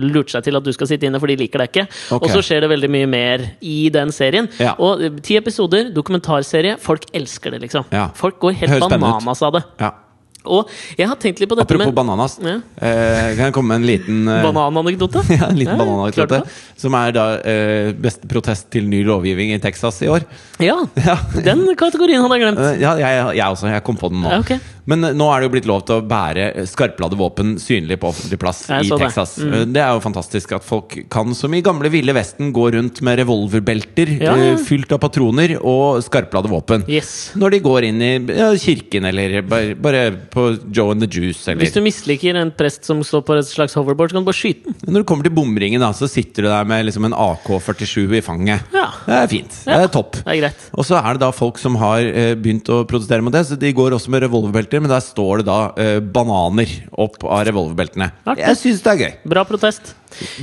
[0.00, 1.84] lurt seg til at du skal sitte inne, for de liker deg ikke.
[2.08, 2.20] Okay.
[2.24, 4.48] Og så skjer det veldig mye mer i den serien.
[4.56, 4.74] Ja.
[4.80, 6.78] Og ti episoder, dokumentarserie.
[6.82, 7.84] Folk elsker det, liksom.
[7.92, 8.08] Ja.
[8.16, 9.64] Folk går helt bananas av det.
[9.82, 9.92] ja.
[10.44, 12.56] Og jeg har tenkt litt på dette Apropos med bananas, Ja.
[12.76, 15.22] eh, kan jeg komme med en liten eh, banananekdote.
[15.38, 16.42] ja, en liten Ja, banananekdote.
[16.76, 20.26] Som er da eh, beste protest til ny lovgivning i Texas i år.
[20.60, 20.76] Ja,
[21.08, 21.16] Ja.
[21.40, 22.60] den kategorien hadde jeg glemt.
[22.60, 23.70] Eh, Ja, jeg, jeg også.
[23.72, 24.30] Jeg kom på den nå.
[24.34, 24.54] Ja, ok.
[24.90, 28.10] Men eh, nå er det jo blitt lov til å bære skarpladde våpen synlig på
[28.10, 28.90] offentlig plass i det.
[28.92, 29.02] Mm.
[29.04, 29.36] Texas.
[29.40, 33.00] Eh, Det er jo fantastisk at folk kan, som i gamle Ville Vesten, gå rundt
[33.04, 36.84] med revolverbelter Ja, eh, fylt av patroner og skarpladde våpen.
[36.90, 37.32] Yes.
[37.38, 41.46] Når de går inn i ja, kirken eller bare, bare på Joe and the Juice.
[41.48, 41.64] Eller.
[41.64, 44.40] Hvis du misliker en prest som står på et slags hoverboard, så kan du bare
[44.40, 44.92] skyte den.
[44.94, 48.22] Når du kommer til bomringen, da, så sitter du der med liksom en AK-47 i
[48.24, 48.64] fanget.
[48.74, 48.88] Ja.
[49.06, 49.58] Det er fint.
[49.64, 50.18] Det er topp.
[50.74, 53.44] Og så er det da folk som har eh, begynt å protestere mot det.
[53.48, 57.44] Så De går også med revolverbelter, men der står det da eh, bananer opp av
[57.48, 58.10] revolverbeltene.
[58.24, 58.42] Artig.
[58.46, 59.12] Jeg syns det er gøy.
[59.34, 59.94] Bra protest.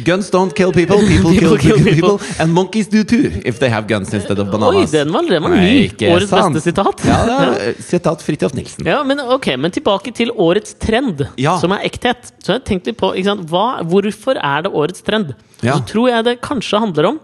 [0.04, 2.42] Guns don't kill people, people, People kill, kill people, people.
[2.44, 4.92] And monkeys do too, if they have guns instead of Oi, bananas.
[4.92, 5.88] den var, den var ny!
[6.12, 6.56] Årets sant?
[6.58, 7.06] beste sitat.
[7.08, 8.86] Ja, det er sitat Fridtjof Nilsen.
[8.90, 11.58] Ja, men okay, men tilbake til årets trend, Ja.
[11.62, 12.34] som er ekthet.
[12.44, 13.14] Så jeg tenkte på,
[13.48, 15.36] hva, Hvorfor er det årets trend?
[15.64, 15.78] Ja.
[15.80, 17.20] Så tror jeg det kanskje handler om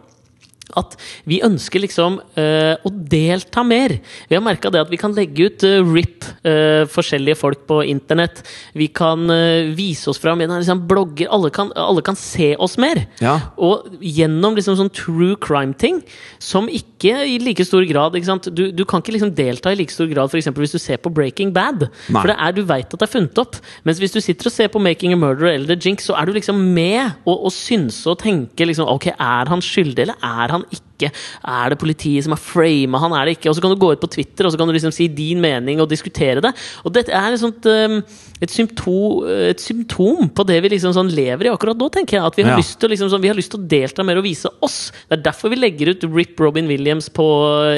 [0.77, 3.97] at vi ønsker liksom eh, å delta mer.
[4.27, 6.16] Vi har merka det at vi kan legge ut eh, RIP,
[6.47, 8.41] eh, forskjellige folk på internett.
[8.77, 11.29] Vi kan uh, vise oss fram gjennom liksom, blogger.
[11.33, 13.03] Alle kan, alle kan se oss mer.
[13.23, 13.35] Ja.
[13.59, 16.01] Og gjennom liksom sånn true crime-ting,
[16.39, 18.49] som ikke i like stor grad ikke sant?
[18.55, 21.01] Du, du kan ikke liksom delta i like stor grad for eksempel hvis du ser
[21.01, 21.87] på Breaking Bad.
[22.07, 22.21] Nei.
[22.21, 23.59] For det er, du veit at det er funnet opp.
[23.87, 26.27] Mens hvis du sitter og ser på Making a Murderer eller The Jinx, så er
[26.27, 30.53] du liksom med og, og synse og tenke liksom Ok, er han skyldig, eller er
[30.55, 31.11] han ikke ikke.
[31.47, 33.51] Er det politiet som har frama han, er det ikke?
[33.51, 35.39] Og så kan du gå ut på Twitter og så kan du liksom si din
[35.43, 36.51] mening og diskutere det.
[36.83, 38.01] Og dette er et, um,
[38.41, 42.25] et, symptom, et symptom på det vi liksom sånn lever i akkurat nå, tenker jeg.
[42.25, 42.57] At vi har, Ja.
[42.57, 44.91] lyst til, liksom, sånn, vi har lyst til å delta mer og vise oss.
[45.09, 47.25] Det er derfor vi legger ut Rip Robin Williams på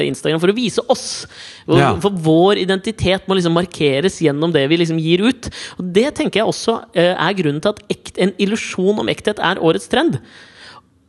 [0.06, 1.26] Instagram, for å vise oss.
[1.68, 1.94] Og, Ja.
[2.00, 5.50] For vår identitet må liksom markeres gjennom det vi liksom gir ut.
[5.78, 9.60] Og det tenker jeg også eh, er grunnen til at en illusjon om ekthet er
[9.60, 10.18] årets trend.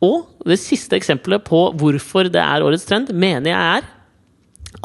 [0.02, 3.90] Og det siste eksempelet på hvorfor det er årets trend, mener jeg er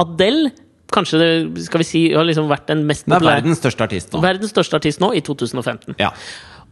[0.03, 0.51] Adele.
[0.93, 4.13] Kanskje det, skal vi si, har liksom vært den mest Det er verdens største artist
[4.13, 4.21] nå.
[4.23, 5.97] verdens største artist nå, i 2015.
[5.99, 6.13] Ja.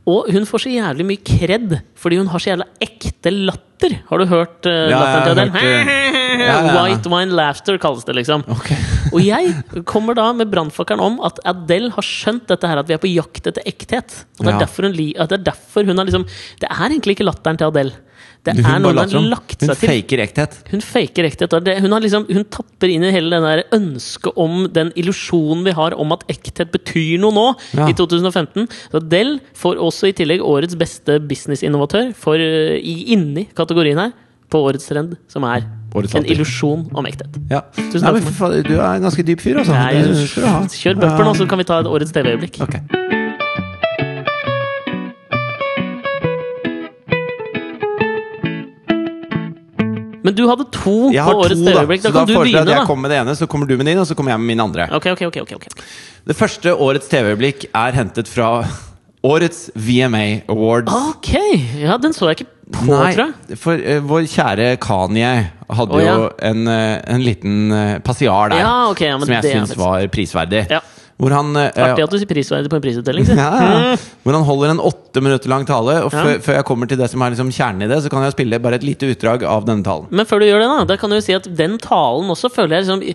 [0.05, 3.97] Og hun får så jævlig mye kred fordi hun har så jævla ekte latter.
[4.07, 5.95] Har du hørt uh, Ja, latteren til Adele?
[6.45, 6.75] ja, ja.
[6.77, 8.45] White wine laughter kalles det, liksom.
[8.55, 8.77] Okay.
[9.15, 12.95] Og jeg kommer da med brannfakkelen om at Adele har skjønt dette her at vi
[12.95, 14.21] er på jakt etter ekthet.
[14.37, 16.27] Og det er derfor hun, det er derfor hun har liksom
[16.61, 18.04] Det er egentlig ikke latteren til Adele.
[18.45, 19.89] Det Hun er noe hun har lagt Hun seg til.
[19.89, 20.57] faker ekthet.
[20.69, 21.55] Hun faker ekthet.
[21.81, 25.73] Hun, har liksom, hun tapper inn i hele den der ønsket om den illusjonen vi
[25.73, 27.87] har om at ekthet betyr noe nå, Ja.
[27.89, 28.67] i 2015.
[28.91, 34.13] Så Del får også i tillegg årets beste businessinnovatør for, eh, i, inni kategorien her,
[34.49, 37.33] på årets trend, som er en illusjon om ekthet.
[37.49, 37.61] Ja.
[37.75, 39.73] Tusen Nei, men du er en ganske dyp fyr, altså.
[39.73, 42.61] Nei, Det kjør bumper nå, så kan vi ta et årets TV-øyeblikk.
[42.61, 43.14] Ok.
[50.25, 51.75] Men du hadde to Jeg på årets to, da.
[51.75, 52.01] TV-øyeblikk.
[52.01, 53.75] Da Så da kan du begynne, at jeg kommer med det ene, så kommer du
[53.77, 54.89] med din, og så kommer jeg med min andre.
[54.97, 55.85] Ok, ok, ok, ok, okay.
[56.25, 58.49] Det første årets TV-øyeblikk er hentet fra
[59.25, 60.93] årets VMA Awards.
[60.93, 61.33] Ok!
[61.81, 63.29] Ja, den så jeg ikke på, tror jeg.
[63.49, 65.31] Nei, for uh, vår kjære Kanye
[65.65, 66.15] hadde oh, ja.
[66.17, 69.77] jo en, uh, en liten uh, passiar der Ja, ok, ja, men som jeg syns
[69.79, 70.65] var prisverdig.
[70.73, 70.81] Ja.
[71.15, 73.23] Hvor han eh, Artig at du sier prisverdig på en prisutdeling.
[73.39, 73.91] ja, ja.
[74.25, 75.93] Hvor han holder en åtte minutter lang tale.
[76.03, 76.23] Og Ja.
[76.43, 78.59] før, jeg kommer til det som er liksom kjernen i det, så kan jeg spille
[78.59, 80.09] bare et lite utdrag av denne talen.
[80.11, 82.51] Men før du gjør det, da, da kan du jo si at den talen også
[82.51, 83.05] føler jeg liksom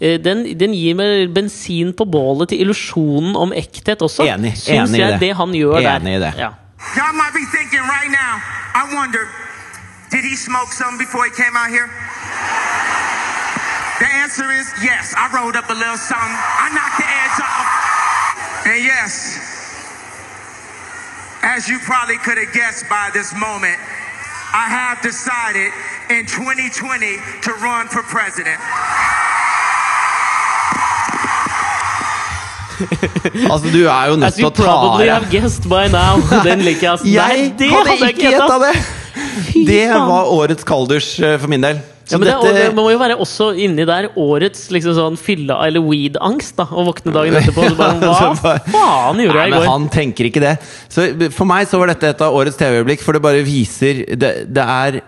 [0.00, 4.24] eh, Den, den gir meg bensin på bålet til illusjonen om ekthet også.
[4.24, 5.20] Enig, Syns enig i jeg det.
[5.28, 5.90] det han gjør der.
[6.00, 6.32] Enig i det.
[6.40, 6.50] Ja.
[6.96, 8.32] Y'all might be thinking right now,
[8.72, 9.28] I wonder,
[10.08, 11.92] did he smoke something before he came out here?
[14.00, 15.12] The answer is yes.
[15.12, 16.32] I rolled up a little something.
[16.64, 17.19] I knocked the off.
[18.66, 19.12] And yes,
[21.42, 23.78] as you probably could have guessed by this moment,
[24.52, 25.72] I have decided
[26.10, 28.60] in 2020 to run for president.
[33.52, 35.84] Altså, du er jo nødt As til you å ta probably deg have guessed by
[35.92, 36.20] now.
[36.48, 36.92] Den liker jeg.
[36.94, 37.02] ass.
[37.04, 39.66] Nei, Jeg det hadde jeg ikke gjetta det!
[39.68, 41.80] Det var årets kalddusj eh, for min del.
[42.10, 45.16] Så Ja, men det, dette det må jo være også inni der årets liksom sånn
[45.20, 46.56] fylla- eller weed-angst.
[46.58, 49.60] da Å våkne dagen etterpå og bare Hva faen gjorde Nei, jeg i går?
[49.62, 50.56] men han tenker ikke det.
[50.90, 54.32] Så For meg så var dette et av årets TV-øyeblikk, for det bare viser det,
[54.50, 55.00] det er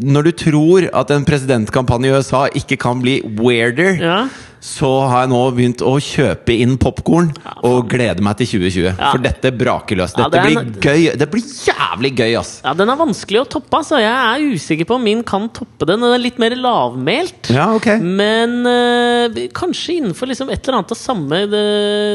[0.00, 4.20] Når du tror at en presidentkampanje i USA ikke kan bli weirder, Ja.
[4.60, 7.30] Så har jeg nå begynt å kjøpe inn popkorn
[7.66, 8.88] og glede meg til 2020.
[8.90, 9.10] Ja.
[9.10, 10.12] For dette braker løs.
[10.16, 11.06] Ja, Dette det er blir gøy.
[11.20, 12.52] Det blir jævlig gøy, ass!
[12.64, 13.80] Ja, Den er vanskelig å toppe.
[13.80, 16.04] altså Jeg er usikker på om min kan toppe den.
[16.04, 17.52] Den er litt mer lavmælt.
[17.56, 17.88] Ja, ok.
[18.04, 21.64] Men eh, kanskje innenfor liksom et eller annet av samme det,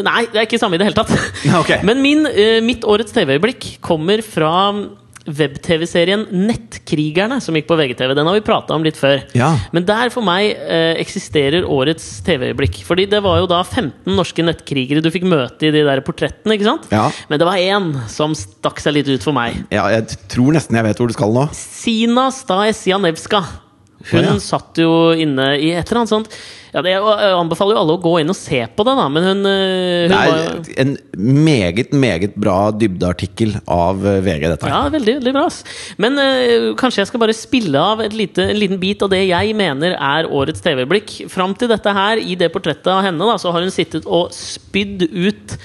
[0.05, 1.15] Nei, det er ikke samme i det hele tatt.
[1.63, 1.81] Okay.
[1.88, 4.53] Men min, eh, mitt årets TV-øyeblikk kommer fra
[5.25, 8.13] web-TV-serien Nettkrigerne, som gikk på VGTV.
[8.17, 9.23] Den har vi prata om litt før.
[9.38, 9.51] Ja.
[9.75, 12.81] Men der for meg eh, eksisterer årets TV-øyeblikk.
[12.88, 16.57] Fordi det var jo da 15 norske nettkrigere du fikk møte i de der portrettene.
[16.57, 16.88] ikke sant?
[16.93, 17.07] Ja.
[17.31, 19.63] Men det var én som stakk seg litt ut for meg.
[19.73, 21.47] Ja, jeg tror nesten jeg vet hvor du skal nå.
[21.57, 23.43] Sina Staesjanevska.
[24.12, 24.36] Hun ja.
[24.44, 26.38] satt jo inne i et eller annet sånt
[26.76, 29.24] ja, det, Jeg anbefaler jo alle å gå inn og se på det, da, men
[29.24, 30.91] hun, eh, hun Det var er en
[31.46, 35.46] meget, meget bra dybdeartikkel av eh, VG, dette ja, veldig, veldig bra.
[36.04, 39.56] Men uh, kanskje jeg skal bare spille av lite, en liten bit av det jeg
[39.56, 41.15] mener er årets TV-blikk.
[41.32, 44.36] Fram til dette her, i det portrettet av henne, da, så har hun sittet og
[44.36, 45.56] spydd ut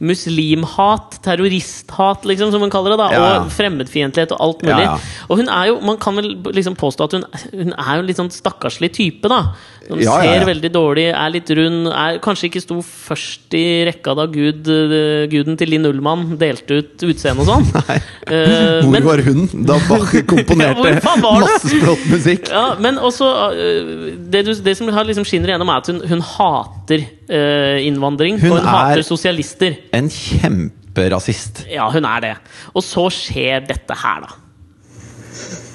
[0.00, 3.00] muslimhat, terroristhat, liksom, som hun kaller det.
[3.02, 3.40] da Ja, ja.
[3.44, 4.86] Og fremmedfiendtlighet og alt mulig.
[4.86, 4.94] Ja.
[5.28, 8.08] Og hun er jo, man kan vel liksom påstå at hun, hun er jo en
[8.08, 9.42] litt sånn stakkarslig type, da.
[9.90, 14.26] Hun ser veldig dårlig, er litt rund, er, kanskje ikke sto først i rekka da
[14.30, 17.68] Gud, uh, guden til Linn Ullmann delte ut utseende og sånn.
[18.30, 20.92] Uh, Hvor men- var hun da Bach komponerte
[21.24, 22.46] masse flott musikk?
[22.52, 25.98] Ja, men også uh, det, du, det som har liksom skinner igjennom, er at hun,
[26.06, 28.40] hun hater øh, innvandring.
[28.42, 29.76] Hun og hun er- hater sosialister.
[29.94, 31.64] En kjemperasist.
[31.70, 32.32] Ja, hun er det.
[32.74, 34.34] Og så skjer dette her, da.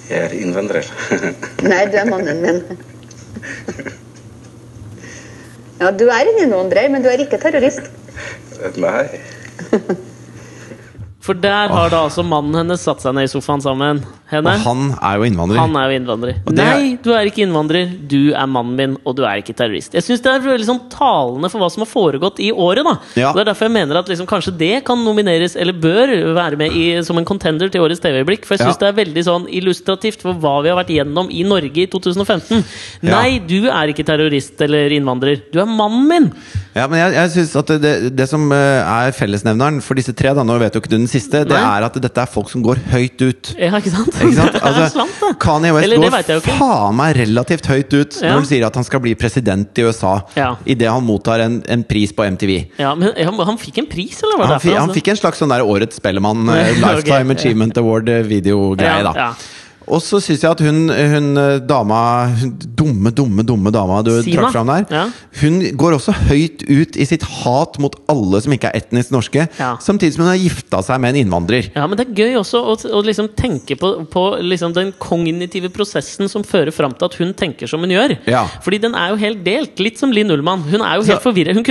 [0.09, 0.85] Jeg er innvandrer.
[1.71, 2.59] Nei, du er mannen min.
[5.79, 7.89] Ja, du er en innvandrer, men du er ikke terrorist.
[8.79, 9.07] Nei.
[11.25, 14.03] For der har da altså mannen hennes satt seg ned i sofaen sammen.
[14.31, 14.53] Henne.
[14.55, 15.59] Og han er jo innvandrer.
[15.61, 16.35] Han er jo innvandrer.
[16.47, 17.91] Er- Nei, du er ikke innvandrer.
[18.09, 19.93] Du er mannen min, og du er ikke terrorist.
[19.93, 22.83] Jeg syns det er veldig sånn talende for hva som har foregått i året.
[22.83, 23.31] da Ja.
[23.33, 26.71] Det er derfor jeg mener at liksom, kanskje det kan nomineres, eller bør være med
[26.73, 28.45] i, som en contender til årets TV-øyeblikk.
[28.45, 28.91] For jeg syns Ja.
[28.91, 32.63] det er veldig sånn illustrativt for hva vi har vært gjennom i Norge i 2015.
[33.03, 33.21] Ja.
[33.21, 35.41] Nei, du er ikke terrorist eller innvandrer.
[35.51, 36.31] Du er mannen min!
[36.75, 40.33] Ja, men jeg, jeg synes at det, det som eh, er fellesnevneren for disse tre,
[40.35, 41.77] da, nå vet jo ikke du den siste, det Nei.
[41.79, 43.53] er at dette er folk som går høyt ut.
[43.57, 44.14] Ja, ikke sant?
[44.21, 44.55] Ikke sant?
[44.61, 45.05] Altså.
[45.41, 48.29] Kanye West Eller går faen meg relativt høyt ut Ja.
[48.29, 50.53] når han sier at han skal bli president i USA Ja.
[50.65, 52.55] idet han mottar en, en pris på MTV.
[52.79, 55.41] Ja, men han, han fikk en pris, eller hva det er han fikk en slags
[55.43, 57.35] sånn der Årets Spellemann, eh, Lifetime.
[57.35, 59.29] Achievement Award-videogreie, Ja, da.
[59.87, 61.99] Og så syns jeg at hun, hun eh, dama
[62.39, 64.41] hun dumme, dumme, dumme dama du Sina?
[64.47, 65.03] trakk fram der, Ja.
[65.41, 69.47] hun går også høyt ut i sitt hat mot alle som ikke er etnisk norske,
[69.59, 69.75] Ja.
[69.77, 71.69] samtidig som hun har gifta seg med en innvandrer.
[71.75, 75.69] Ja, men det er gøy også å, å liksom tenke på, på liksom den kognitive
[75.69, 78.17] prosessen som fører fram til at hun tenker som hun gjør.
[78.25, 78.45] Ja.
[78.65, 79.77] Fordi den er jo helt delt.
[79.79, 80.63] Litt som Linn Ullmann.
[80.65, 81.53] Hun er jo helt forvirret.
[81.55, 81.63] Hun,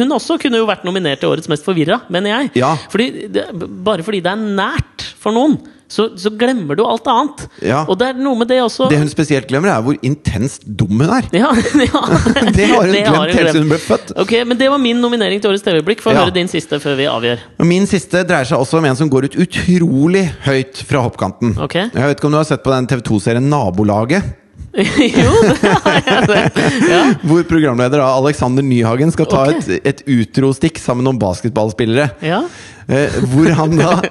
[0.00, 2.50] hun også kunne jo vært nominert til Årets mest forvirra, mener jeg.
[2.62, 2.74] Ja.
[2.90, 3.46] Fordi det,
[3.86, 5.58] bare fordi det er nært for noen,
[5.92, 7.42] så, så glemmer du alt annet.
[7.60, 7.82] Ja.
[7.84, 8.88] Og det er noe med det også.
[8.88, 11.28] Det hun spesielt glemmer, er hvor intenst dum hun er.
[11.36, 11.50] ja,
[11.86, 12.02] ja.
[12.56, 14.14] Det har hun Det glemt helt siden hun ble født.
[14.24, 16.04] Ok, Men det var min nominering til Årets TV-blikk.
[16.04, 17.44] Få høre din siste før vi avgjør.
[17.68, 21.56] Min siste dreier seg også om en som går ut utrolig høyt fra hoppkanten.
[21.68, 21.90] Okay.
[21.92, 24.38] Jeg vet ikke om du har sett på den TV 2-serien Nabolaget?
[24.72, 26.60] jo, det har jeg sett.
[26.88, 27.00] Ja.
[27.28, 29.76] Hvor programleder da, Alexander Nyhagen skal ta okay.
[29.82, 32.14] et, et utrostikk sammen med noen basketballspillere.
[32.24, 32.46] ja.
[32.88, 33.92] Eh, hvor han da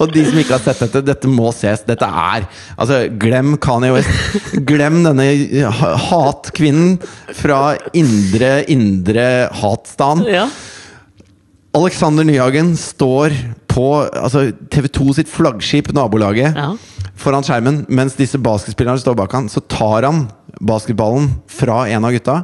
[0.00, 1.82] Og de som ikke har sett dette, dette må ses.
[1.86, 2.46] Dette er
[2.80, 4.10] Altså, glem Kanye West.
[4.68, 5.26] Glem denne
[6.08, 6.96] hatkvinnen
[7.36, 9.26] fra indre, indre
[9.62, 10.24] hatstan.
[10.28, 10.48] ja.
[11.72, 13.32] Alexander Nyhagen står
[13.72, 16.74] på altså, TV 2 sitt flaggskip, nabolaget, Ja.
[17.16, 19.48] foran skjermen, mens disse basketspillerne står bak han.
[19.48, 20.26] Så tar han
[20.60, 22.42] basketballen fra en av gutta,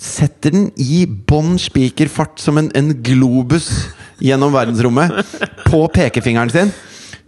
[0.00, 3.68] setter den i bånn spikerfart som en, en globus
[4.20, 5.12] gjennom verdensrommet,
[5.68, 6.72] på pekefingeren sin,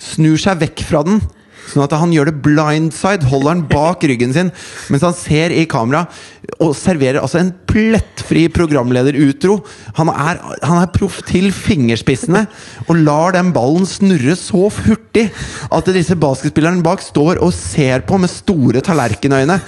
[0.00, 1.20] snur seg vekk fra den.
[1.72, 4.52] Sånn at han gjør det blindside, holder den bak ryggen sin
[4.92, 6.06] mens han ser i kamera
[6.62, 9.61] og serverer altså en plettfri programlederutro.
[9.98, 12.44] Han er, han er proff til fingerspissene
[12.88, 15.28] og lar den ballen snurre så hurtig
[15.72, 19.58] at disse basketspillerne bak står og ser på med store tallerkenøyne.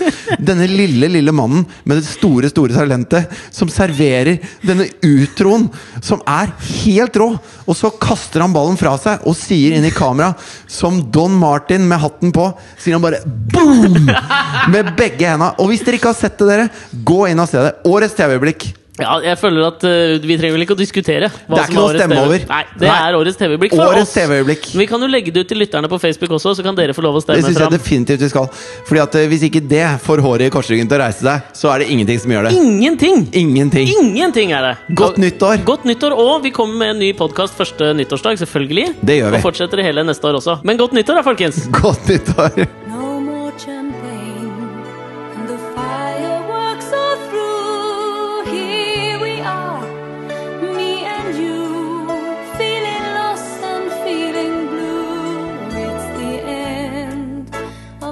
[0.42, 5.68] Denne lille, lille mannen med det store, store talentet som serverer denne utroen,
[6.02, 7.30] som er helt rå.
[7.64, 10.32] Og så kaster han ballen fra seg og sier inn i kamera,
[10.66, 12.48] som Don Martin med hatten på,
[12.80, 14.10] sier han bare boom!
[14.74, 15.52] Med begge henda.
[15.60, 16.70] Og hvis dere ikke har sett det, dere,
[17.06, 17.76] gå inn og se det.
[17.90, 18.68] Årets TV-blikk.
[18.94, 21.26] Ja, jeg føler at uh, Vi trenger vel ikke å diskutere.
[21.26, 22.44] Det er som ikke noe å stemme TV over.
[22.46, 22.98] Nei, Det Nei.
[23.08, 24.12] er årets TV-øyeblikk for Årets oss.
[24.14, 24.68] TV-øyeblikk.
[24.78, 27.02] Vi kan jo legge det ut til lytterne på Facebook også, så kan dere få
[27.02, 27.74] lov å Det stemme syns jeg fram.
[27.74, 28.46] definitivt vi skal.
[28.86, 31.72] Fordi at eh, Hvis ikke det får håret i korsryggen til å reise seg, så
[31.74, 32.54] er det ingenting som gjør det.
[32.62, 33.26] Ingenting!
[33.42, 33.90] Ingenting.
[33.98, 34.74] Ingenting er det!
[35.02, 35.64] Godt nyttår!
[35.66, 38.92] Godt nyttår, Og vi kommer med en ny podkast første nyttårsdag, selvfølgelig.
[39.02, 39.42] Det gjør vi.
[39.42, 40.60] Og fortsetter det hele neste år også.
[40.62, 41.64] Men godt nyttår, da, folkens!
[41.82, 42.68] Godt nyttår!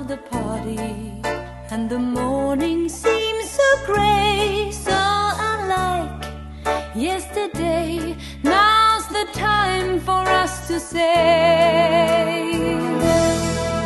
[0.02, 1.12] Of the party,
[1.70, 4.98] and the morning seems so grey, so
[5.50, 6.24] unlike
[6.94, 8.16] yesterday.
[8.42, 12.52] Now's the time for us to say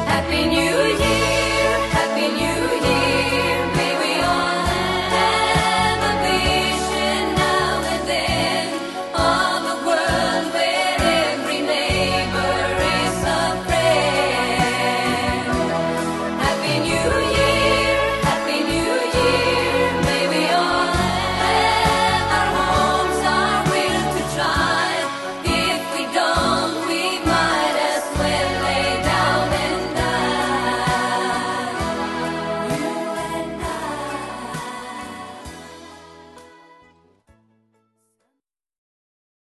[0.06, 1.25] Happy New Year.